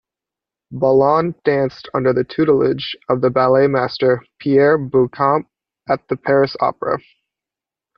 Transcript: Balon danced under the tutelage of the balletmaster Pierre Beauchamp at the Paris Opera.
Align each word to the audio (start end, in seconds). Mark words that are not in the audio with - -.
Balon 0.73 1.35
danced 1.45 1.87
under 1.93 2.11
the 2.11 2.23
tutelage 2.23 2.97
of 3.07 3.21
the 3.21 3.29
balletmaster 3.29 4.21
Pierre 4.39 4.79
Beauchamp 4.79 5.45
at 5.87 6.07
the 6.07 6.17
Paris 6.17 6.55
Opera. 6.59 6.97